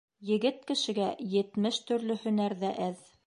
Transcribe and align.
Егет 0.27 0.63
кешегә 0.71 1.09
етмеш 1.35 1.79
төрлө 1.91 2.19
һөнәр 2.27 2.59
ҙә 2.65 2.73
әҙ. 2.89 3.05